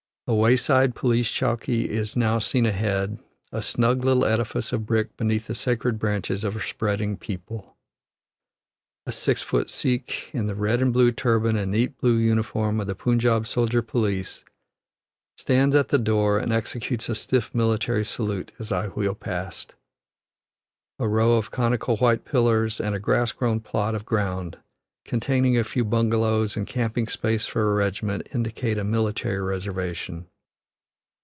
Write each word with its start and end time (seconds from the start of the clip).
A 0.27 0.33
wayside 0.35 0.95
police 0.95 1.29
chowkee 1.29 1.89
is 1.89 2.15
now 2.15 2.39
seen 2.39 2.65
ahead, 2.65 3.19
a 3.51 3.61
snug 3.61 4.05
little 4.05 4.23
edifice 4.23 4.71
of 4.71 4.85
brick 4.85 5.17
beneath 5.17 5.47
the 5.47 5.55
sacred 5.55 5.99
branches 5.99 6.45
of 6.45 6.55
a 6.55 6.61
spreading 6.61 7.17
peepul. 7.17 7.75
A 9.05 9.11
six 9.11 9.41
foot 9.41 9.69
Sikh, 9.69 10.29
in 10.31 10.45
the 10.45 10.55
red 10.55 10.81
and 10.81 10.93
blue 10.93 11.11
turban 11.11 11.57
and 11.57 11.71
neat 11.71 11.97
blue 11.97 12.15
uniform 12.15 12.79
of 12.79 12.87
the 12.87 12.95
Punjab 12.95 13.45
soldier 13.45 13.81
police, 13.81 14.45
stands 15.37 15.75
at 15.75 15.89
the 15.89 15.99
door 15.99 16.37
and 16.39 16.53
executes 16.53 17.09
a 17.09 17.15
stiff 17.15 17.53
military 17.53 18.05
salute 18.05 18.53
as 18.57 18.71
I 18.71 18.87
wheel 18.87 19.15
past. 19.15 19.73
A 20.97 21.09
row 21.09 21.33
of 21.33 21.51
conical 21.51 21.97
white 21.97 22.23
pillars 22.23 22.79
and 22.79 22.95
a 22.95 22.99
grass 22.99 23.33
grown 23.33 23.59
plot 23.59 23.95
of 23.95 24.05
ground 24.05 24.57
containing 25.03 25.57
a 25.57 25.63
few 25.63 25.83
bungalows 25.83 26.55
and 26.55 26.67
camping 26.67 27.07
space 27.07 27.47
for 27.47 27.71
a 27.71 27.73
regiment 27.73 28.27
indicate 28.35 28.77
a 28.77 28.83
military 28.83 29.41
reservation. 29.41 30.23